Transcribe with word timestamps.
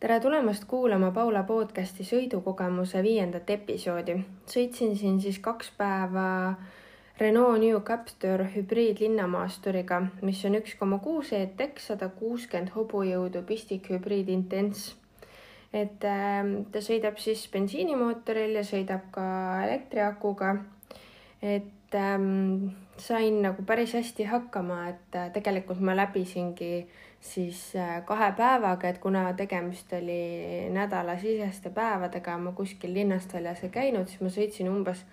tere 0.00 0.20
tulemast 0.20 0.62
kuulama 0.70 1.08
Paula 1.10 1.40
podcasti 1.42 2.04
sõidukogemuse 2.06 3.00
viiendat 3.02 3.48
episoodi. 3.50 4.14
sõitsin 4.46 4.92
siin 4.96 5.16
siis 5.20 5.40
kaks 5.42 5.72
päeva 5.78 6.54
Renault 7.18 7.58
New 7.58 7.80
Captur 7.82 8.44
hübriidlinnamaasturiga, 8.52 9.98
mis 10.22 10.44
on 10.44 10.54
üks 10.60 10.76
koma 10.78 11.00
kuus 11.02 11.32
ETX, 11.32 11.88
sada 11.90 12.08
kuuskümmend 12.20 12.70
hobujõudu 12.76 13.42
pistikhübriid 13.42 14.28
Intense. 14.28 14.94
et 15.72 16.04
äh, 16.04 16.46
ta 16.72 16.78
sõidab 16.78 17.18
siis 17.18 17.48
bensiinimootoril 17.50 18.54
ja 18.54 18.62
sõidab 18.62 19.10
ka 19.10 19.26
elektriakuga. 19.64 20.54
et 21.42 21.94
ähm, 21.94 22.70
sain 22.96 23.42
nagu 23.42 23.62
päris 23.66 23.98
hästi 23.98 24.30
hakkama, 24.30 24.88
et 24.88 25.14
äh, 25.16 25.32
tegelikult 25.32 25.80
ma 25.80 25.96
läbisingi 25.96 26.72
äh, 26.86 27.07
siis 27.20 27.76
äh, 27.76 28.04
kahe 28.06 28.32
päevaga, 28.36 28.88
et 28.88 28.98
kuna 28.98 29.32
tegemist 29.36 29.92
oli 29.92 30.68
nädalasiseste 30.74 31.70
päevadega, 31.70 32.38
ma 32.38 32.52
kuskil 32.52 32.94
linnast 32.94 33.34
väljas 33.34 33.64
ei 33.66 33.72
käinud, 33.74 34.08
siis 34.08 34.22
ma 34.24 34.32
sõitsin 34.32 34.70
umbes 34.70 35.04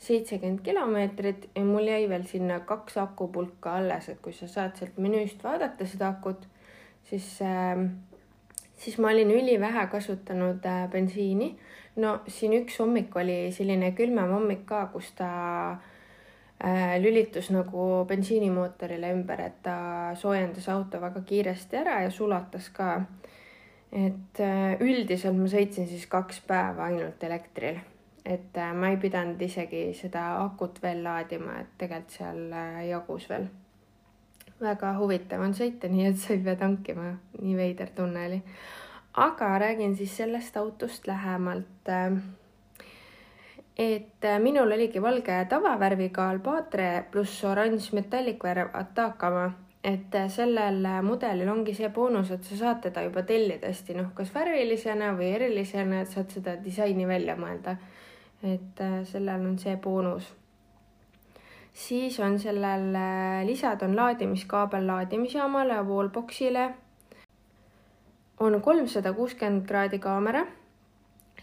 seitsekümmend 0.00 0.62
kilomeetrit 0.64 1.50
ja 1.54 1.64
mul 1.64 1.90
jäi 1.90 2.08
veel 2.08 2.24
sinna 2.24 2.60
kaks 2.64 2.96
akupulka 3.02 3.76
alles, 3.76 4.08
et 4.08 4.20
kui 4.24 4.32
sa 4.32 4.48
saad 4.48 4.78
sealt 4.78 4.96
menüüst 4.96 5.44
vaadata 5.44 5.86
seda 5.86 6.08
akut, 6.14 6.46
siis 7.10 7.34
äh, 7.44 7.84
siis 8.80 8.98
ma 8.98 9.12
olin 9.12 9.30
ülivähe 9.30 9.86
kasutanud 9.86 10.64
äh, 10.64 10.88
bensiini. 10.90 11.56
no 11.96 12.20
siin 12.28 12.54
üks 12.62 12.78
hommik 12.80 13.16
oli 13.16 13.50
selline 13.52 13.92
külmem 13.92 14.30
hommik 14.32 14.64
ka, 14.66 14.86
kus 14.92 15.10
ta 15.18 15.30
lülitus 17.00 17.50
nagu 17.50 18.04
bensiinimootorile 18.08 19.12
ümber, 19.14 19.40
et 19.40 19.62
ta 19.64 19.76
soojendas 20.20 20.68
auto 20.68 21.00
väga 21.00 21.22
kiiresti 21.26 21.78
ära 21.80 22.02
ja 22.04 22.10
sulatas 22.10 22.68
ka. 22.68 23.00
et 23.92 24.38
äh, 24.38 24.76
üldiselt 24.80 25.34
ma 25.34 25.48
sõitsin 25.50 25.88
siis 25.90 26.04
kaks 26.06 26.44
päeva 26.46 26.84
ainult 26.84 27.24
elektril, 27.26 27.80
et 28.24 28.58
äh, 28.60 28.74
ma 28.74 28.92
ei 28.92 29.00
pidanud 29.02 29.40
isegi 29.42 29.88
seda 29.98 30.44
akut 30.44 30.78
veel 30.82 31.02
laadima, 31.02 31.56
et 31.60 31.72
tegelikult 31.78 32.14
seal 32.14 32.54
jagus 32.86 33.26
veel. 33.30 33.48
väga 34.60 34.92
huvitav 34.98 35.42
on 35.42 35.56
sõita, 35.56 35.88
nii 35.88 36.06
et 36.12 36.20
sa 36.20 36.36
ei 36.36 36.44
pea 36.44 36.54
tankima, 36.60 37.16
nii 37.40 37.56
veider 37.56 37.90
tunne 37.96 38.26
oli. 38.26 38.42
aga 39.16 39.58
räägin 39.58 39.96
siis 39.96 40.16
sellest 40.16 40.56
autost 40.56 41.06
lähemalt 41.06 41.90
et 43.80 44.24
äh, 44.24 44.38
minul 44.38 44.72
oligi 44.72 45.00
valge 45.00 45.36
tavavärviga 45.48 46.26
Albatre 46.28 46.88
pluss 47.12 47.44
oranž 47.48 47.86
metallikvärv 47.96 48.74
Atacama, 48.76 49.46
et 49.84 50.14
äh, 50.14 50.26
sellel 50.28 50.84
äh, 50.84 50.98
mudelil 51.02 51.48
ongi 51.48 51.72
see 51.78 51.88
boonus, 51.88 52.32
et 52.34 52.44
sa 52.44 52.58
saad 52.58 52.82
teda 52.84 53.06
juba 53.06 53.24
tellida 53.24 53.70
hästi 53.70 53.96
noh, 53.96 54.10
kas 54.18 54.34
värvilisena 54.34 55.14
või 55.16 55.30
erilisena, 55.38 56.02
et 56.04 56.12
saad 56.12 56.36
seda 56.36 56.58
disaini 56.60 57.08
välja 57.08 57.38
mõelda. 57.40 57.78
et 58.42 58.78
sellel 59.04 59.42
on 59.48 59.58
see 59.60 59.76
boonus. 59.76 60.28
siis 61.72 62.20
on 62.20 62.38
sellel 62.38 62.86
lisad 63.46 63.82
on 63.82 63.96
laadimiskaabel 63.96 64.86
laadimisjaamale 64.86 65.74
ja 65.74 65.82
wallboxile. 65.82 66.70
on 68.40 68.60
kolmsada 68.60 69.12
kuuskümmend 69.12 69.66
kraadi 69.68 69.98
kaamera 69.98 70.46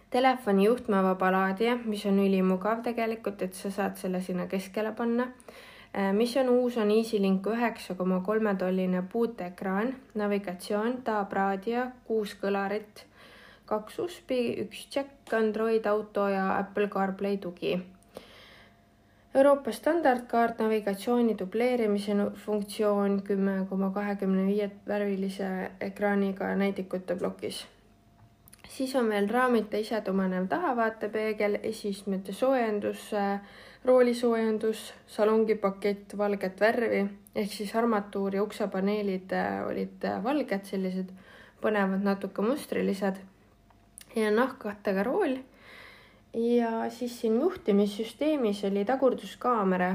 telefoni 0.10 0.66
juhtmevaba 0.66 1.32
laadija, 1.32 1.78
mis 1.86 2.06
on 2.06 2.20
ülimugav 2.24 2.84
tegelikult, 2.84 3.42
et 3.42 3.56
sa 3.56 3.72
saad 3.72 3.98
selle 4.00 4.22
sinna 4.24 4.48
keskele 4.48 4.94
panna. 4.96 5.28
Äh, 5.98 6.14
mis 6.14 6.36
on 6.38 6.50
uus, 6.50 6.78
on 6.78 6.92
EasyLink 6.92 7.48
üheksa 7.52 7.96
koma 7.96 8.22
kolme 8.24 8.56
tolline 8.56 9.04
puuteekraan, 9.12 9.94
navigatsioon, 10.16 11.02
taabraadio, 11.04 11.88
kuus 12.08 12.36
kõlarit, 12.40 13.04
kaks 13.68 14.00
USB-i, 14.00 14.56
üks 14.64 14.88
Jack, 14.96 15.34
Android 15.34 15.86
Auto 15.86 16.28
ja 16.32 16.50
Apple 16.58 16.88
CarPlay 16.88 17.38
tugi. 17.38 17.78
Euroopa 19.36 19.72
standardkaart, 19.72 20.64
navigatsiooni 20.64 21.36
dubleerimise 21.38 22.16
funktsioon 22.46 23.22
kümme 23.28 23.66
koma 23.70 23.92
kahekümne 23.94 24.48
viie 24.48 24.72
värvilise 24.88 25.50
ekraaniga 25.92 26.56
näidikute 26.56 27.16
plokis 27.20 27.66
siis 28.78 28.96
on 28.96 29.10
veel 29.10 29.30
raamita 29.30 29.80
isetumanev 29.82 30.48
tahavaatepeegel, 30.52 31.60
esiistmete 31.66 32.34
soojendus, 32.34 33.10
roolisoojendus, 33.86 34.94
salongipakett 35.08 36.18
valget 36.18 36.60
värvi 36.62 37.08
ehk 37.38 37.54
siis 37.54 37.74
armatuuri 37.76 38.40
uksepaneelid 38.42 39.32
äh, 39.32 39.66
olid 39.68 40.06
äh, 40.06 40.18
valged, 40.24 40.66
sellised 40.66 41.12
põnevad, 41.62 42.02
natuke 42.06 42.42
mustrilised 42.42 43.20
ja 44.16 44.32
nahkkattega 44.34 45.04
rool. 45.06 45.38
ja 46.34 46.90
siis 46.90 47.20
siin 47.22 47.40
juhtimissüsteemis 47.40 48.64
oli 48.66 48.86
tagurduskaamera. 48.86 49.92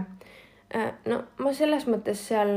Äh, 0.74 0.92
no 1.06 1.22
ma 1.38 1.52
selles 1.52 1.86
mõttes 1.90 2.22
seal 2.28 2.54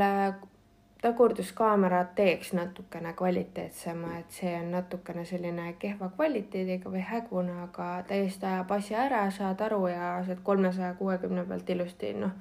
tagurduskaamera 1.05 1.99
teeks 2.17 2.53
natukene 2.57 3.13
kvaliteetsema, 3.13 4.15
et 4.19 4.31
see 4.33 4.53
on 4.57 4.71
natukene 4.73 5.25
selline 5.29 5.67
kehva 5.79 6.09
kvaliteediga 6.15 6.89
või 6.89 7.03
hägune, 7.05 7.59
aga 7.67 7.89
täiesti 8.09 8.47
ajab 8.49 8.71
asja 8.73 9.03
ära, 9.03 9.19
saad 9.31 9.61
aru 9.61 9.83
ja 9.91 10.07
saad 10.25 10.41
kolmesaja 10.47 10.95
kuuekümne 10.97 11.43
pealt 11.45 11.69
ilusti 11.69 12.09
noh, 12.17 12.33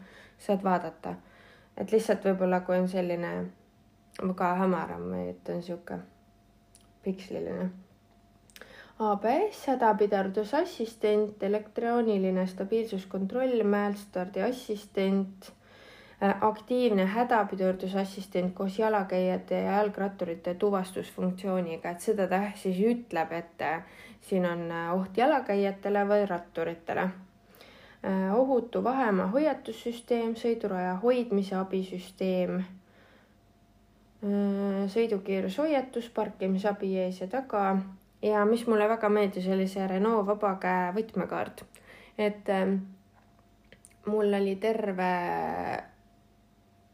saad 0.47 0.65
vaadata. 0.65 1.15
et 1.77 1.93
lihtsalt 1.93 2.25
võib-olla, 2.25 2.61
kui 2.65 2.79
on 2.79 2.89
selline 2.89 3.33
väga 4.23 4.53
hämaram 4.63 5.13
et 5.19 5.49
on 5.53 5.63
sihuke 5.63 5.99
piksliline. 7.05 7.69
ABS, 8.99 9.67
hädapidardusassistent, 9.67 11.43
elektrooniline 11.43 12.47
stabiilsuskontroll, 12.47 13.63
mäelstardi 13.63 14.41
assistent 14.47 15.53
aktiivne 16.21 17.05
hädapidurdusassistent 17.07 18.55
koos 18.55 18.79
jalakäijate 18.79 19.61
ja 19.61 19.73
jalgratturite 19.73 20.55
tuvastusfunktsiooniga, 20.55 21.91
et 21.91 22.01
seda 22.01 22.29
ta 22.29 22.41
siis 22.55 22.79
ütleb, 22.79 23.33
et 23.33 23.63
äh, 23.63 23.83
siin 24.21 24.47
on 24.47 24.71
äh, 24.71 24.93
oht 24.95 25.17
jalakäijatele 25.17 26.09
või 26.09 26.27
ratturitele. 26.27 27.09
ohutu 28.37 28.85
vahemaa 28.85 29.27
hoiatussüsteem, 29.33 30.35
sõiduraja 30.37 30.99
hoidmise 31.01 31.55
abisüsteem, 31.57 32.59
sõidukiirushoiatus, 34.93 36.11
parkimisabi 36.13 36.91
ees 36.99 37.23
ja 37.23 37.29
taga. 37.33 37.79
Ja 38.23 38.45
mis 38.45 38.67
mulle 38.67 38.89
väga 38.89 39.09
meeldis, 39.09 39.49
oli 39.49 39.65
see 39.69 39.87
Renault 39.89 40.27
vabakäe 40.27 40.93
võtmekaart, 40.97 41.65
et 42.19 42.53
mul 44.07 44.37
oli 44.41 44.57
terve 44.61 45.11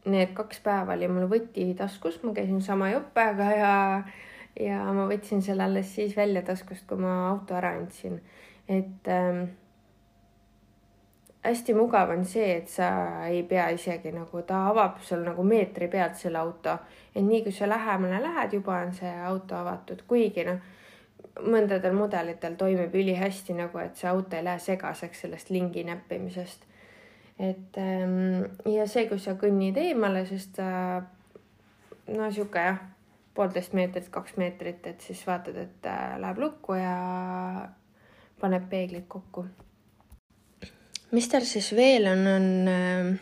need 0.05 0.33
kaks 0.33 0.59
päeva 0.65 0.95
oli 0.97 1.07
mul 1.11 1.29
võti 1.29 1.71
taskus, 1.77 2.19
ma 2.23 2.33
käisin 2.33 2.61
sama 2.61 2.89
jopega 2.89 3.49
ja, 3.53 3.73
ja 4.59 4.83
ma 4.93 5.05
võtsin 5.09 5.43
selle 5.45 5.67
alles 5.67 5.93
siis 5.95 6.15
välja 6.17 6.41
taskust, 6.45 6.87
kui 6.89 7.01
ma 7.01 7.29
auto 7.29 7.57
ära 7.57 7.75
andsin. 7.77 8.21
et 8.69 9.07
ähm, 9.07 9.43
hästi 11.43 11.73
mugav 11.73 12.09
on 12.09 12.25
see, 12.25 12.57
et 12.57 12.69
sa 12.69 12.89
ei 13.27 13.43
pea 13.43 13.69
isegi 13.75 14.11
nagu, 14.15 14.41
ta 14.47 14.67
avab 14.69 15.01
sul 15.05 15.23
nagu 15.25 15.43
meetri 15.43 15.87
pealt 15.87 16.17
selle 16.17 16.41
auto, 16.41 16.77
et 17.15 17.23
nii 17.23 17.43
kui 17.43 17.53
sa 17.53 17.69
lähemale 17.69 18.21
lähed, 18.21 18.53
juba 18.57 18.79
on 18.85 18.93
see 18.93 19.13
auto 19.25 19.57
avatud, 19.57 20.03
kuigi 20.07 20.45
noh, 20.47 20.61
mõndadel 21.41 21.93
mudelitel 21.95 22.57
toimib 22.59 22.95
ülihästi 22.95 23.53
nagu, 23.57 23.77
et 23.79 23.95
see 23.97 24.09
auto 24.09 24.37
ei 24.37 24.45
lähe 24.45 24.59
segaseks 24.59 25.25
sellest 25.25 25.49
lingi 25.49 25.83
näppimisest 25.87 26.70
et 27.41 27.77
ähm, 27.81 28.43
ja 28.69 28.85
see, 28.89 29.07
kui 29.09 29.19
sa 29.19 29.33
kõnnid 29.39 29.77
eemale, 29.81 30.23
sest 30.29 30.59
äh, 30.61 31.01
no 32.13 32.29
sihuke 32.33 32.65
jah, 32.67 32.79
poolteist 33.33 33.73
meetrit, 33.77 34.09
kaks 34.13 34.37
meetrit, 34.37 34.85
et 34.87 35.01
siis 35.01 35.21
vaatad, 35.27 35.57
et 35.57 35.89
äh, 35.89 36.15
läheb 36.21 36.41
lukku 36.43 36.77
ja 36.77 36.95
paneb 38.41 38.69
peeglid 38.69 39.07
kokku. 39.09 39.45
mis 41.11 41.27
tal 41.27 41.43
siis 41.43 41.71
veel 41.75 42.07
on, 42.07 42.27
on 42.31 42.49
äh, 42.71 43.13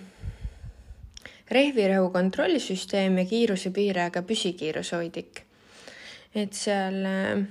rehvirõhu 1.49 2.11
kontrollisüsteem 2.13 3.17
ja 3.21 3.25
kiirusepiirajaga 3.29 4.21
püsikiirushoidik. 4.21 5.45
et 6.35 6.53
seal 6.53 7.05
äh, 7.05 7.45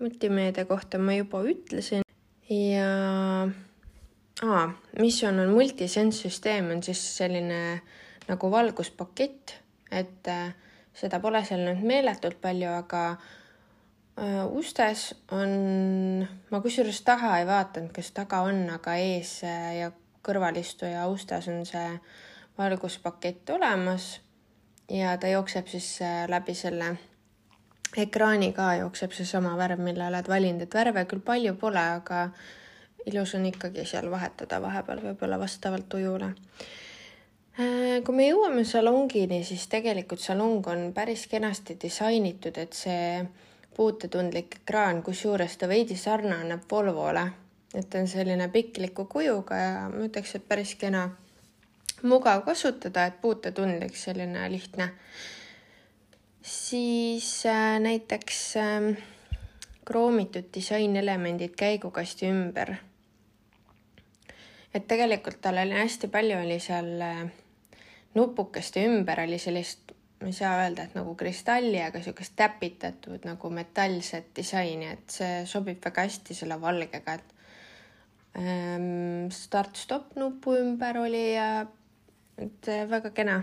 multimeedia 0.00 0.66
kohta 0.68 0.98
ma 0.98 1.14
juba 1.16 1.42
ütlesin 1.48 2.04
ja 2.50 2.88
aa, 4.44 4.64
Mission 5.00 5.38
on 5.40 5.52
multisense 5.54 6.28
süsteem, 6.28 6.70
on 6.74 6.82
siis 6.82 7.00
selline 7.16 7.60
nagu 8.28 8.50
valguspakett, 8.50 9.56
et 9.92 10.28
äh, 10.28 10.52
seda 10.96 11.20
pole 11.20 11.42
seal 11.44 11.64
nüüd 11.66 11.84
meeletult 11.86 12.40
palju, 12.42 12.70
aga 12.72 13.04
äh, 13.14 14.42
ustes 14.56 15.10
on, 15.34 16.26
ma 16.50 16.60
kusjuures 16.64 17.02
taga 17.06 17.36
ei 17.40 17.48
vaadanud, 17.48 17.92
kas 17.96 18.12
taga 18.16 18.44
on, 18.48 18.64
aga 18.76 18.98
ees 19.00 19.38
äh, 19.46 19.70
ja 19.80 19.90
kõrvalistuja 20.24 21.06
ustes 21.12 21.48
on 21.52 21.64
see 21.68 21.88
valguspakett 22.58 23.50
olemas. 23.52 24.18
Ja 24.92 25.14
ta 25.16 25.28
jookseb 25.30 25.68
siis 25.72 25.86
läbi 26.28 26.52
selle 26.56 26.90
ekraani 27.96 28.50
ka 28.52 28.74
jookseb 28.82 29.14
seesama 29.16 29.54
värv, 29.56 29.80
mille 29.80 30.04
oled 30.10 30.28
valinud, 30.28 30.64
et 30.66 30.76
värve 30.76 31.04
küll 31.08 31.24
palju 31.24 31.54
pole, 31.60 31.80
aga 31.80 32.26
ilus 33.06 33.34
on 33.34 33.46
ikkagi 33.46 33.84
seal 33.88 34.10
vahetada 34.10 34.60
vahepeal 34.62 35.02
võib-olla 35.04 35.38
vastavalt 35.38 35.88
tujule. 35.88 36.32
Äh, 37.54 38.00
kui 38.02 38.16
me 38.16 38.26
jõuame 38.26 38.64
salongini, 38.66 39.44
siis 39.46 39.68
tegelikult 39.70 40.22
salong 40.22 40.66
on 40.66 40.88
päris 40.94 41.26
kenasti 41.30 41.76
disainitud, 41.80 42.56
et 42.58 42.72
see 42.74 43.20
puutetundlik 43.76 44.56
ekraan, 44.62 45.02
kusjuures 45.06 45.54
ta 45.58 45.68
veidi 45.70 45.96
sarnaneb 45.98 46.64
Volvole, 46.70 47.22
et 47.74 47.86
ta 47.90 48.00
on 48.02 48.08
selline 48.10 48.48
pikliku 48.50 49.04
kujuga 49.10 49.58
ja 49.60 49.76
ma 49.92 50.02
ütleks, 50.08 50.34
et 50.34 50.48
päris 50.48 50.74
kena, 50.80 51.04
mugav 52.02 52.42
kasutada, 52.46 53.06
et 53.06 53.20
puutetundlik, 53.20 53.94
selline 53.96 54.48
lihtne. 54.50 54.90
siis 56.42 57.46
äh, 57.46 57.78
näiteks 57.80 58.56
äh, 58.56 58.96
kroomitud 59.84 60.50
disainelemendid 60.54 61.54
käigukasti 61.56 62.26
ümber 62.26 62.74
et 64.74 64.86
tegelikult 64.90 65.40
tal 65.42 65.60
oli 65.62 65.76
hästi 65.78 66.10
palju 66.12 66.40
oli 66.42 66.58
seal 66.62 66.90
äh, 67.04 67.24
nupukeste 68.14 68.84
ümber 68.88 69.22
oli 69.24 69.38
sellist, 69.38 69.94
ma 70.20 70.30
ei 70.30 70.36
saa 70.36 70.56
öelda, 70.62 70.86
et 70.86 70.96
nagu 70.98 71.14
kristalli, 71.18 71.80
aga 71.82 72.00
niisugust 72.00 72.34
täpitatud 72.38 73.26
nagu 73.28 73.50
metallset 73.54 74.32
disaini, 74.36 74.90
et 74.96 75.18
see 75.18 75.42
sobib 75.50 75.82
väga 75.84 76.06
hästi 76.08 76.36
selle 76.38 76.58
valgega, 76.60 77.18
et 77.18 77.34
ähm, 78.38 79.26
start-stopp 79.34 80.16
nupu 80.20 80.56
ümber 80.60 81.02
oli 81.04 81.26
ja 81.34 81.50
et 82.38 82.70
äh, 82.70 82.86
väga 82.90 83.12
kena, 83.14 83.42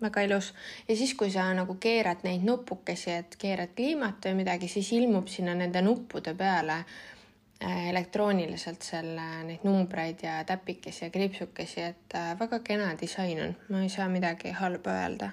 väga 0.00 0.26
ilus. 0.28 0.52
ja 0.88 0.96
siis, 0.96 1.14
kui 1.14 1.32
sa 1.32 1.46
nagu 1.56 1.76
keerad 1.80 2.26
neid 2.26 2.44
nupukesi, 2.44 3.16
et 3.16 3.36
keerad 3.40 3.72
kliimat 3.76 4.28
või 4.28 4.42
midagi, 4.42 4.68
siis 4.68 4.92
ilmub 4.96 5.28
sinna 5.28 5.56
nende 5.56 5.80
nuppude 5.84 6.34
peale 6.36 6.82
Äh, 6.82 7.19
elektrooniliselt 7.60 8.82
selle, 8.82 9.26
neid 9.44 9.64
numbreid 9.68 10.22
ja 10.24 10.38
täpikesi 10.48 11.04
ja 11.04 11.10
kriipsukesi, 11.10 11.82
et 11.92 12.16
äh, 12.16 12.32
väga 12.40 12.58
kena 12.64 12.94
disain 13.00 13.42
on, 13.44 13.54
ma 13.68 13.82
ei 13.84 13.92
saa 13.92 14.08
midagi 14.08 14.54
halba 14.56 14.96
öelda. 15.02 15.30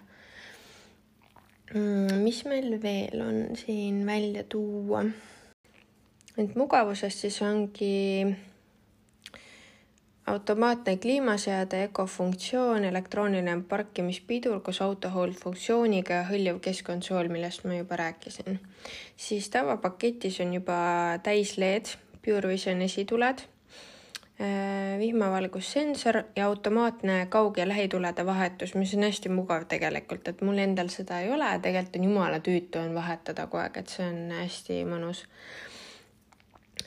Mm, 1.73 2.19
mis 2.23 2.43
meil 2.47 2.77
veel 2.83 3.21
on 3.23 3.41
siin 3.55 4.05
välja 4.05 4.43
tuua? 4.43 5.05
et 6.37 6.53
mugavusest 6.55 7.23
siis 7.23 7.39
ongi 7.41 8.27
automaatne 10.27 10.97
kliimaseade, 11.01 11.83
ökofunktsioon, 11.87 12.83
elektrooniline 12.85 13.55
parkimispidur 13.69 14.59
koos 14.61 14.81
auto 14.85 15.09
hold 15.09 15.39
funktsiooniga 15.39 16.19
ja 16.19 16.25
hõljuv 16.27 16.59
keskkonsool, 16.67 17.31
millest 17.31 17.63
ma 17.65 17.79
juba 17.79 17.95
rääkisin. 18.03 18.59
siis 19.17 19.49
tavapaketis 19.49 20.39
on 20.43 20.53
juba 20.53 20.77
täis 21.23 21.57
LED 21.57 21.95
Pure 22.27 22.49
Vision 22.49 22.81
esituled, 22.81 23.39
äh, 24.41 24.99
vihmavalgussensor 24.99 26.23
ja 26.35 26.45
automaatne 26.45 27.27
kaug- 27.29 27.57
ja 27.57 27.67
lähitulede 27.67 28.25
vahetus, 28.25 28.75
mis 28.75 28.93
on 28.95 29.03
hästi 29.03 29.29
mugav 29.29 29.63
tegelikult, 29.65 30.27
et 30.27 30.41
mul 30.41 30.57
endal 30.59 30.91
seda 30.91 31.21
ei 31.23 31.31
ole, 31.31 31.47
tegelikult 31.63 31.95
on 31.95 32.03
jumala 32.03 32.39
tüütu 32.39 32.81
on 32.83 32.95
vahetada 32.95 33.45
kogu 33.47 33.61
aeg, 33.61 33.77
et 33.77 33.93
see 33.95 34.09
on 34.09 34.19
hästi 34.41 34.81
mõnus. 34.89 35.23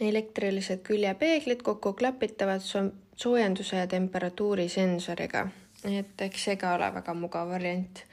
elektrilised 0.00 0.80
küljepeeglid 0.84 1.62
kokku 1.62 1.92
klapitavad 1.92 2.60
so 2.60 2.84
soojenduse 3.16 3.76
ja 3.76 3.86
temperatuuri 3.86 4.68
sensoriga, 4.68 5.48
et 5.84 6.20
eks 6.20 6.44
see 6.44 6.56
ka 6.56 6.74
ole 6.74 6.92
väga 6.94 7.14
mugav 7.14 7.48
variant. 7.48 8.04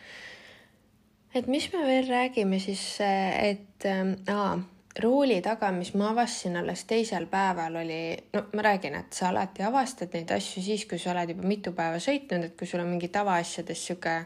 et 1.36 1.48
mis 1.48 1.74
me 1.74 1.86
veel 1.86 2.08
räägime 2.08 2.60
siis, 2.60 2.98
et 3.02 3.86
äh, 3.86 4.16
aa 4.36 4.77
rooli 5.04 5.40
taga, 5.46 5.72
mis 5.72 5.94
ma 5.98 6.12
avastasin 6.12 6.58
alles 6.62 6.84
teisel 6.90 7.28
päeval, 7.32 7.80
oli, 7.84 8.02
no 8.34 8.44
ma 8.58 8.66
räägin, 8.66 8.98
et 9.00 9.14
sa 9.14 9.30
alati 9.30 9.66
avastad 9.66 10.14
neid 10.16 10.32
asju 10.34 10.64
siis, 10.66 10.86
kui 10.90 11.00
sa 11.02 11.14
oled 11.14 11.34
juba 11.36 11.48
mitu 11.48 11.74
päeva 11.78 12.02
sõitnud, 12.02 12.50
et 12.50 12.58
kui 12.58 12.70
sul 12.70 12.84
on 12.84 12.92
mingi 12.92 13.12
tavaasjades 13.14 13.86
sihuke 13.90 14.18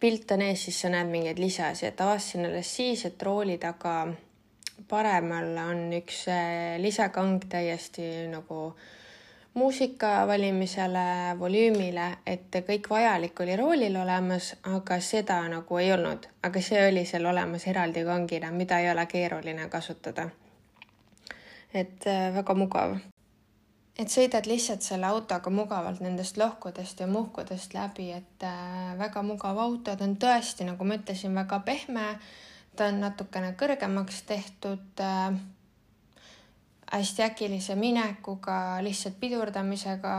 pilt 0.00 0.32
on 0.36 0.44
ees, 0.44 0.66
siis 0.66 0.80
sa 0.84 0.92
näed 0.92 1.08
mingeid 1.12 1.40
lisasid, 1.40 1.92
et 1.92 2.04
avastasin 2.04 2.48
alles 2.50 2.74
siis, 2.78 3.04
et 3.08 3.22
rooli 3.22 3.56
taga 3.60 3.98
paremal 4.88 5.56
on 5.66 5.86
üks 5.96 6.26
eh, 6.32 6.76
lisakang 6.80 7.40
täiesti 7.50 8.26
nagu 8.32 8.68
äh, 8.68 8.92
muusika 9.56 10.26
valimisele, 10.28 11.38
volüümile, 11.38 12.06
et 12.26 12.56
kõik 12.68 12.90
vajalik 12.90 13.40
oli 13.40 13.56
roolil 13.56 13.96
olemas, 13.96 14.52
aga 14.68 14.98
seda 15.00 15.38
nagu 15.48 15.78
ei 15.80 15.92
olnud, 15.94 16.28
aga 16.44 16.62
see 16.62 16.82
oli 16.90 17.06
seal 17.08 17.24
olemas 17.30 17.64
eraldi 17.72 18.04
kangina, 18.04 18.50
mida 18.52 18.82
ei 18.84 18.90
ole 18.92 19.06
keeruline 19.06 19.68
kasutada. 19.72 20.28
et 21.74 22.06
äh, 22.06 22.34
väga 22.34 22.54
mugav. 22.54 22.98
et 23.98 24.12
sõidad 24.12 24.46
lihtsalt 24.46 24.82
selle 24.82 25.06
autoga 25.06 25.50
mugavalt 25.50 26.00
nendest 26.00 26.36
lohkudest 26.36 27.00
ja 27.00 27.06
muhkudest 27.06 27.74
läbi, 27.74 28.10
et 28.12 28.44
äh, 28.44 28.98
väga 28.98 29.22
mugav 29.22 29.58
auto, 29.58 29.96
ta 29.96 30.04
on 30.04 30.16
tõesti, 30.16 30.68
nagu 30.68 30.84
ma 30.84 31.00
ütlesin, 31.00 31.34
väga 31.34 31.60
pehme. 31.60 32.18
ta 32.76 32.92
on 32.92 33.00
natukene 33.00 33.54
kõrgemaks 33.56 34.22
tehtud 34.28 35.00
äh, 35.00 35.32
hästi 36.96 37.22
äkilise 37.22 37.74
minekuga, 37.74 38.78
lihtsalt 38.84 39.16
pidurdamisega 39.20 40.12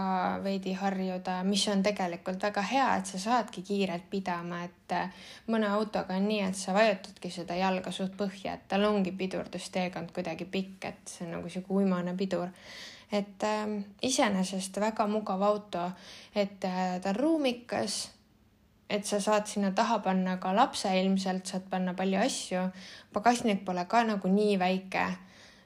veidi 0.43 0.73
harjuda, 0.77 1.39
mis 1.43 1.67
on 1.71 1.83
tegelikult 1.83 2.43
väga 2.43 2.63
hea, 2.71 2.87
et 2.97 3.09
sa 3.09 3.19
saadki 3.21 3.61
kiirelt 3.65 4.09
pidama, 4.09 4.63
et 4.67 4.95
äh, 4.95 5.23
mõne 5.51 5.69
autoga 5.73 6.17
on 6.17 6.27
nii, 6.29 6.41
et 6.47 6.57
sa 6.57 6.75
vajutadki 6.77 7.31
seda 7.33 7.57
jalga 7.59 7.91
suht 7.95 8.17
põhja, 8.19 8.57
et 8.57 8.67
tal 8.69 8.85
ongi 8.89 9.13
pidurdusteekond 9.17 10.13
kuidagi 10.15 10.49
pikk, 10.51 10.89
et 10.91 11.13
see 11.13 11.25
on 11.27 11.37
nagu 11.37 11.49
sihuke 11.49 11.73
uimane 11.73 12.15
pidur. 12.17 12.49
et 13.11 13.43
äh, 13.43 13.77
iseenesest 14.01 14.79
väga 14.83 15.07
mugav 15.07 15.43
auto, 15.43 15.91
et 16.35 16.63
äh, 16.65 16.99
ta 17.01 17.09
on 17.09 17.15
ruumikas 17.15 18.09
et 18.89 19.05
sa 19.05 19.19
saad 19.19 19.47
sinna 19.47 19.71
taha 19.71 19.99
panna 19.99 20.37
ka 20.37 20.53
lapse 20.55 20.89
ilmselt, 20.99 21.45
saad 21.45 21.69
panna 21.69 21.93
palju 21.93 22.19
asju. 22.19 22.69
pagasnik 23.13 23.65
pole 23.65 23.85
ka 23.85 24.03
nagu 24.03 24.27
nii 24.27 24.59
väike 24.59 25.07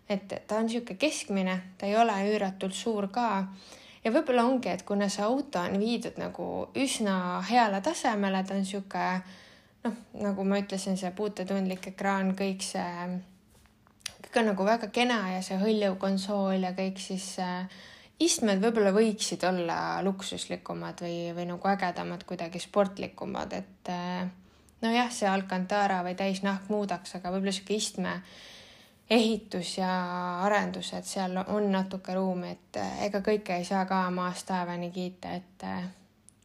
et 0.10 0.34
ta 0.48 0.58
on 0.58 0.68
niisugune 0.68 0.98
keskmine, 1.00 1.60
ta 1.78 1.88
ei 1.88 1.96
ole 1.96 2.16
üüratult 2.32 2.76
suur 2.76 3.08
ka. 3.14 3.48
ja 4.04 4.12
võib-olla 4.12 4.46
ongi, 4.48 4.70
et 4.70 4.84
kuna 4.88 5.10
see 5.10 5.24
auto 5.24 5.60
on 5.60 5.78
viidud 5.80 6.18
nagu 6.18 6.48
üsna 6.76 7.42
heale 7.50 7.82
tasemele, 7.82 8.44
ta 8.44 8.56
on 8.56 8.66
niisugune 8.66 9.22
noh, 9.86 10.02
nagu 10.22 10.46
ma 10.48 10.60
ütlesin, 10.62 10.98
see 10.98 11.12
puutetundlik 11.16 11.92
ekraan, 11.94 12.34
kõik 12.38 12.66
see, 12.66 13.08
kõik 14.26 14.42
on 14.42 14.52
nagu 14.54 14.68
väga 14.68 14.92
kena 14.94 15.22
ja 15.36 15.42
see 15.46 15.58
hõljuv 15.62 15.98
konsool 16.02 16.68
ja 16.68 16.74
kõik 16.78 17.02
siis 17.02 17.34
äh, 17.42 17.66
istmed 18.22 18.62
võib-olla 18.62 18.94
võiksid 18.96 19.44
olla 19.48 19.80
luksuslikumad 20.06 21.02
või, 21.06 21.18
või 21.38 21.48
nagu 21.50 21.72
ägedamad, 21.72 22.26
kuidagi 22.30 22.62
sportlikumad, 22.62 23.54
et 23.58 23.92
äh, 23.92 24.30
nojah, 24.86 25.12
see 25.14 25.30
Alcantara 25.30 26.02
või 26.06 26.16
täisnahk 26.20 26.70
muudaks, 26.74 27.18
aga 27.18 27.34
võib-olla 27.34 27.56
sihuke 27.56 27.78
istme 27.78 28.20
ehitus 29.12 29.78
ja 29.78 29.90
arendused, 30.46 31.04
seal 31.08 31.36
on 31.48 31.72
natuke 31.72 32.16
ruumi, 32.16 32.54
et 32.56 32.80
eh, 32.80 33.02
ega 33.08 33.20
kõike 33.26 33.58
ei 33.60 33.66
saa 33.68 33.84
ka 33.90 34.06
maast 34.14 34.48
taevani 34.48 34.92
kiita, 34.94 35.36
et 35.40 35.68
eh, 35.68 35.90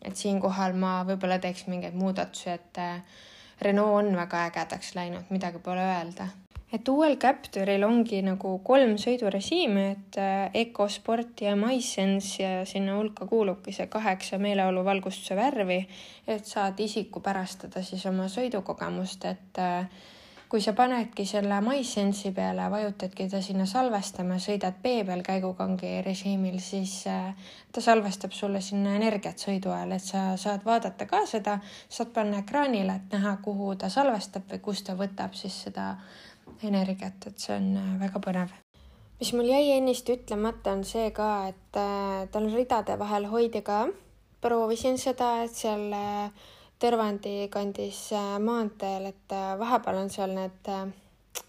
et 0.06 0.18
siinkohal 0.18 0.76
ma 0.78 1.00
võib-olla 1.06 1.38
teeks 1.42 1.66
mingeid 1.70 1.94
muudatusi, 1.98 2.50
et 2.52 2.82
eh, 2.82 3.22
Renault 3.62 4.02
on 4.02 4.10
väga 4.18 4.42
ägedaks 4.50 4.92
läinud, 4.98 5.30
midagi 5.32 5.62
pole 5.64 5.84
öelda. 5.84 6.26
et 6.74 6.88
uuel 6.90 7.14
Capturil 7.22 7.84
ongi 7.86 8.18
nagu 8.26 8.56
kolm 8.66 8.96
sõidurežiimi, 9.00 9.84
et 9.92 10.18
EcoSport 10.64 11.40
ja 11.46 11.54
MySense 11.56 12.42
ja 12.42 12.66
sinna 12.68 12.98
hulka 12.98 13.30
kuulubki 13.30 13.72
see 13.72 13.86
kaheksa 13.86 14.38
meeleoluvalgustuse 14.42 15.38
värvi, 15.38 15.78
et 16.26 16.44
saad 16.44 16.82
isikupärastada 16.82 17.84
siis 17.86 18.04
oma 18.10 18.26
sõidukogemust, 18.28 19.24
et 19.30 19.62
äh, 19.62 20.04
kui 20.48 20.62
sa 20.62 20.72
panedki 20.78 21.24
selle 21.26 21.58
MySense'i 21.64 22.30
peale, 22.34 22.68
vajutadki 22.70 23.26
ta 23.30 23.40
sinna 23.42 23.66
salvestama, 23.66 24.38
sõidad 24.42 24.78
B 24.82 25.00
peal 25.06 25.24
käigukangi 25.26 25.96
režiimil, 26.06 26.60
siis 26.62 27.00
äh, 27.10 27.48
ta 27.72 27.82
salvestab 27.82 28.34
sulle 28.36 28.60
sinna 28.62 28.94
energiat 28.98 29.42
sõidu 29.42 29.72
ajal, 29.74 29.96
et 29.96 30.06
sa 30.06 30.26
saad 30.40 30.62
vaadata 30.66 31.08
ka 31.10 31.24
seda, 31.26 31.58
saad 31.88 32.14
panna 32.14 32.44
ekraanile, 32.44 33.00
et 33.00 33.18
näha, 33.18 33.36
kuhu 33.42 33.74
ta 33.80 33.90
salvestab 33.92 34.46
või 34.52 34.62
kust 34.68 34.86
ta 34.86 34.94
võtab 34.98 35.34
siis 35.34 35.58
seda 35.66 35.96
energiat, 36.62 37.26
et 37.26 37.42
see 37.42 37.56
on 37.56 37.74
äh, 37.80 37.92
väga 38.06 38.22
põnev 38.22 38.54
mis 39.20 39.32
mul 39.32 39.48
jäi 39.48 39.70
ennist 39.78 40.08
ütlemata, 40.12 40.74
on 40.76 40.84
see 40.84 41.08
ka, 41.16 41.30
et 41.48 41.78
äh, 41.80 42.26
tal 42.32 42.50
ridade 42.52 42.98
vahel 43.00 43.30
hoidja 43.32 43.62
ka. 43.64 43.86
proovisin 44.40 44.98
seda, 45.00 45.42
et 45.42 45.54
seal 45.56 45.88
äh, 45.96 46.30
Tõrvandi 46.76 47.46
kandis 47.48 48.10
äh, 48.12 48.34
maanteel, 48.36 49.06
et 49.08 49.32
äh, 49.32 49.54
vahepeal 49.56 49.96
on 50.02 50.10
seal 50.12 50.34
need, 50.36 50.68
äh, 50.68 51.46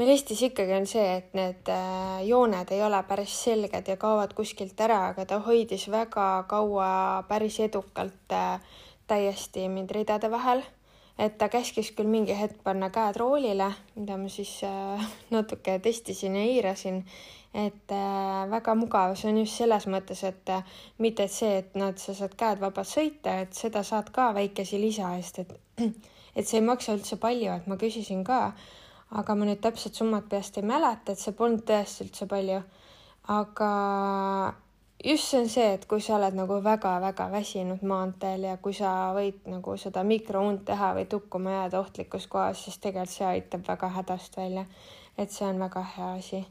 meil 0.00 0.12
Eestis 0.14 0.40
ikkagi 0.46 0.72
on 0.78 0.86
see, 0.88 1.02
et 1.18 1.34
need 1.36 1.68
jooned 2.24 2.72
ei 2.72 2.80
ole 2.80 3.02
päris 3.04 3.34
selged 3.44 3.90
ja 3.92 3.98
kaovad 4.00 4.32
kuskilt 4.38 4.80
ära, 4.80 5.10
aga 5.10 5.26
ta 5.28 5.42
hoidis 5.44 5.84
väga 5.92 6.28
kaua 6.48 6.88
päris 7.28 7.58
edukalt 7.60 8.32
täiesti 9.10 9.66
mind 9.68 9.92
ridade 9.92 10.30
vahel. 10.32 10.64
et 11.20 11.36
ta 11.36 11.50
käskis 11.52 11.90
küll 11.92 12.08
mingi 12.08 12.32
hetk 12.32 12.62
panna 12.64 12.88
käed 12.88 13.18
roolile, 13.20 13.66
mida 13.92 14.16
ma 14.16 14.28
siis 14.32 14.62
natuke 15.36 15.76
testisin 15.84 16.40
ja 16.40 16.46
eirasin, 16.48 17.04
et 17.54 17.92
äh, 17.92 18.50
väga 18.50 18.74
mugav, 18.78 19.16
see 19.18 19.30
on 19.32 19.40
just 19.42 19.58
selles 19.58 19.86
mõttes, 19.90 20.22
et 20.26 20.52
äh, 20.54 20.62
mitte 20.98 21.26
et 21.26 21.34
see, 21.34 21.56
et 21.64 21.74
nad, 21.74 21.98
sa 21.98 22.14
saad 22.14 22.36
käed 22.38 22.62
vabalt 22.62 22.88
sõita, 22.88 23.40
et 23.42 23.56
seda 23.58 23.82
saad 23.86 24.12
ka 24.14 24.30
väikese 24.36 24.78
lisa 24.78 25.10
eest, 25.16 25.42
et 25.42 25.56
et 26.36 26.46
see 26.46 26.60
ei 26.60 26.66
maksa 26.66 26.94
üldse 26.94 27.18
palju, 27.18 27.50
et 27.56 27.66
ma 27.66 27.76
küsisin 27.80 28.22
ka, 28.24 28.52
aga 29.18 29.34
ma 29.34 29.48
nüüd 29.48 29.62
täpset 29.64 29.98
summat 29.98 30.28
peast 30.30 30.58
ei 30.60 30.66
mäleta, 30.66 31.12
et 31.12 31.22
see 31.22 31.34
polnud 31.34 31.64
tõesti 31.66 32.06
üldse 32.06 32.28
palju. 32.30 32.62
aga 33.30 33.70
just 35.04 35.24
see 35.30 35.40
on 35.40 35.48
see, 35.48 35.66
et 35.74 35.86
kui 35.90 36.00
sa 36.04 36.16
oled 36.16 36.36
nagu 36.36 36.60
väga-väga 36.64 37.26
väsinud 37.32 37.82
maanteel 37.82 38.46
ja 38.48 38.56
kui 38.62 38.74
sa 38.76 39.10
võid 39.16 39.42
nagu 39.50 39.76
seda 39.80 40.04
mikrount 40.04 40.64
teha 40.70 40.92
või 40.98 41.06
tukkuma 41.10 41.56
jääda 41.56 41.80
ohtlikus 41.80 42.26
kohas, 42.30 42.64
siis 42.64 42.78
tegelikult 42.78 43.16
see 43.16 43.26
aitab 43.26 43.66
väga 43.68 43.92
hädast 43.98 44.36
välja. 44.36 44.64
et 45.18 45.30
see 45.30 45.46
on 45.46 45.58
väga 45.58 45.82
hea 45.96 46.12
asi. 46.18 46.46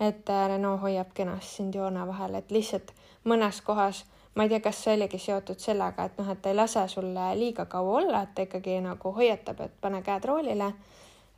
Et 0.00 0.30
äh, 0.30 0.48
Renault 0.48 0.80
hoiab 0.82 1.10
kenasti 1.14 1.56
sind 1.56 1.74
joone 1.74 2.06
vahel, 2.06 2.38
et 2.38 2.50
lihtsalt 2.50 2.92
mõnes 3.24 3.60
kohas, 3.66 4.04
ma 4.34 4.46
ei 4.46 4.52
tea, 4.52 4.60
kas 4.64 4.84
see 4.84 4.94
oligi 4.94 5.18
seotud 5.18 5.58
sellega, 5.60 6.06
et 6.06 6.18
noh, 6.20 6.30
et 6.30 6.42
ta 6.42 6.52
ei 6.52 6.56
lase 6.56 6.86
sulle 6.88 7.32
liiga 7.38 7.66
kaua 7.66 7.98
olla, 8.02 8.22
et 8.22 8.34
ta 8.34 8.46
ikkagi 8.46 8.78
nagu 8.84 9.12
hoiatab, 9.14 9.60
et 9.66 9.76
pane 9.80 10.02
käed 10.06 10.30
roolile, 10.30 10.72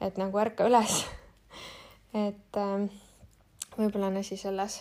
et 0.00 0.20
nagu 0.20 0.44
ärka 0.44 0.68
üles. 0.68 1.02
Et 2.10 2.56
äh, 2.58 2.88
võib-olla 3.76 4.08
on 4.10 4.16
asi 4.18 4.34
selles 4.36 4.80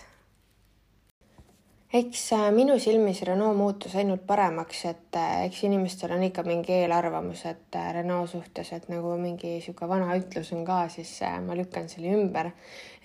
eks 1.94 2.34
äh, 2.34 2.52
minu 2.54 2.76
silmis 2.80 3.22
Renault 3.26 3.58
muutus 3.58 3.96
ainult 3.98 4.22
paremaks, 4.28 4.84
et 4.86 5.18
äh, 5.18 5.46
eks 5.48 5.64
inimestel 5.66 6.14
on 6.14 6.26
ikka 6.28 6.44
mingi 6.46 6.76
eelarvamus, 6.84 7.46
et 7.50 7.78
äh, 7.78 7.88
Renault 7.98 8.30
suhtes, 8.30 8.70
et 8.78 8.86
nagu 8.94 9.16
mingi 9.18 9.56
sihuke 9.64 9.90
vana 9.90 10.14
ütlus 10.20 10.54
on 10.54 10.62
ka, 10.68 10.84
siis 10.94 11.16
ma 11.46 11.58
lükkan 11.58 11.90
selle 11.90 12.14
ümber. 12.14 12.52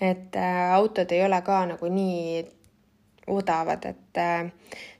et 0.00 0.37
autod 0.75 1.12
ei 1.14 1.23
ole 1.25 1.41
ka 1.47 1.64
nagu 1.71 1.88
nii 1.88 2.45
odavad, 3.31 3.87
et 3.88 4.19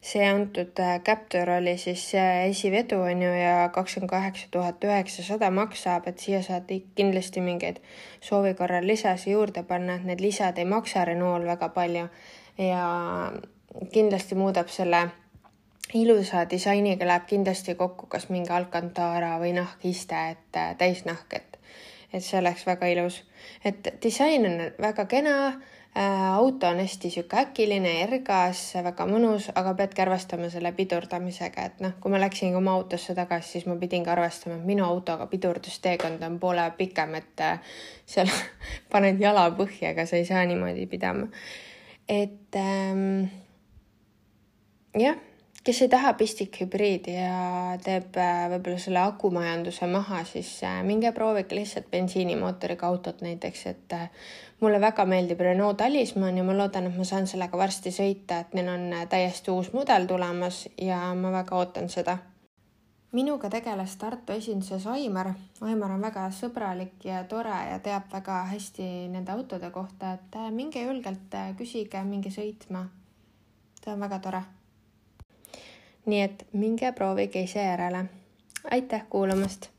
see 0.00 0.25
antud 0.25 0.79
Captur 1.05 1.50
oli 1.59 1.75
siis 1.76 2.07
esivedu 2.14 3.03
on 3.05 3.23
ju 3.23 3.33
ja 3.37 3.69
kakskümmend 3.75 4.11
kaheksa 4.11 4.47
tuhat 4.50 4.85
üheksasada 4.85 5.50
maksab, 5.50 6.07
et 6.09 6.23
siia 6.23 6.41
saad 6.43 6.71
kindlasti 6.97 7.43
mingeid 7.45 7.83
soovi 8.21 8.55
korral 8.55 8.87
lisasi 8.87 9.35
juurde 9.35 9.67
panna, 9.69 9.99
et 9.99 10.09
need 10.09 10.25
lisad 10.25 10.57
ei 10.59 10.64
maksa 10.64 11.05
Renault'l 11.05 11.50
väga 11.50 11.69
palju 11.75 12.07
ja 12.57 12.87
kindlasti 13.93 14.35
muudab 14.35 14.69
selle 14.69 15.09
ilusa 15.95 16.47
disainiga 16.50 17.07
läheb 17.07 17.26
kindlasti 17.26 17.75
kokku 17.75 18.07
kas 18.07 18.28
mingi 18.31 18.52
Alcantara 18.52 19.37
või 19.43 19.52
nahkiste, 19.57 20.23
et 20.35 20.59
äh, 20.59 20.73
täisnahk, 20.78 21.37
et, 21.37 21.59
et 22.12 22.25
see 22.25 22.38
oleks 22.40 22.66
väga 22.66 22.88
ilus. 22.95 23.23
et 23.64 23.95
disain 24.02 24.47
on 24.47 24.64
väga 24.81 25.04
kena 25.04 25.37
äh,, 25.49 26.25
auto 26.35 26.66
on 26.66 26.81
hästi 26.81 27.11
sihuke 27.11 27.37
äkiline, 27.43 27.93
ergas, 28.07 28.62
väga 28.85 29.07
mõnus, 29.07 29.50
aga 29.54 29.75
peadki 29.75 30.02
arvestama 30.02 30.49
selle 30.50 30.73
pidurdamisega, 30.73 31.69
et 31.69 31.85
noh, 31.85 31.95
kui 32.00 32.14
ma 32.14 32.23
läksin 32.23 32.57
oma 32.57 32.75
autosse 32.78 33.14
tagasi, 33.14 33.59
siis 33.59 33.69
ma 33.71 33.76
pidingi 33.76 34.11
arvestama, 34.11 34.57
et 34.57 34.66
minu 34.73 34.87
autoga 34.88 35.28
pidurdusteekond 35.31 36.23
on 36.23 36.40
poole 36.40 36.66
pikem, 36.78 37.14
et 37.21 37.45
äh, 37.45 37.78
seal 38.07 38.33
paned 38.93 39.21
jala 39.21 39.50
põhja, 39.59 39.93
aga 39.93 40.09
sa 40.09 40.16
ei 40.16 40.26
saa 40.26 40.45
niimoodi 40.49 40.88
pidama. 40.90 41.28
et 42.09 42.57
ähm, 42.57 43.43
jah, 44.98 45.16
kes 45.64 45.82
ei 45.82 45.88
taha 45.88 46.12
pistikhübriidi 46.12 47.14
ja 47.16 47.76
teeb 47.84 48.16
äh, 48.20 48.46
võib-olla 48.52 48.80
selle 48.80 49.00
akumajanduse 49.00 49.86
maha, 49.88 50.20
siis 50.28 50.50
äh, 50.62 50.82
minge 50.84 51.12
proovige 51.16 51.56
lihtsalt 51.56 51.88
bensiinimootoriga 51.92 52.86
autot 52.86 53.22
näiteks, 53.24 53.62
et 53.70 53.94
äh, 53.96 54.10
mulle 54.60 54.80
väga 54.80 55.06
meeldib 55.08 55.40
Renault 55.40 55.78
Talisman 55.80 56.36
ja 56.36 56.44
ma 56.44 56.56
loodan, 56.58 56.90
et 56.90 56.98
ma 56.98 57.06
saan 57.08 57.26
sellega 57.30 57.58
varsti 57.58 57.92
sõita, 57.96 58.42
et 58.44 58.52
neil 58.54 58.68
on 58.68 58.84
täiesti 59.08 59.52
uus 59.54 59.72
mudel 59.72 60.04
tulemas 60.10 60.66
ja 60.76 61.00
ma 61.16 61.32
väga 61.32 61.56
ootan 61.56 61.88
seda. 61.88 62.18
minuga 63.14 63.48
tegeles 63.50 63.96
Tartu 63.96 64.32
esinduses 64.32 64.86
Aimar. 64.90 65.30
Aimar 65.62 65.92
on 65.94 66.02
väga 66.02 66.26
sõbralik 66.34 67.04
ja 67.04 67.22
tore 67.30 67.54
ja 67.70 67.78
teab 67.78 68.10
väga 68.12 68.42
hästi 68.50 68.88
nende 69.08 69.32
autode 69.32 69.70
kohta, 69.70 70.12
et 70.18 70.36
minge 70.50 70.82
julgelt, 70.82 71.38
küsige, 71.56 72.04
minge 72.04 72.34
sõitma. 72.34 72.84
ta 73.80 73.92
on 73.92 74.00
väga 74.00 74.18
tore 74.18 74.42
nii 76.06 76.23
et 76.23 76.46
minge 76.52 76.92
proovige 76.92 77.42
ise 77.42 77.62
järele. 77.62 78.04
aitäh 78.70 79.06
kuulamast 79.11 79.74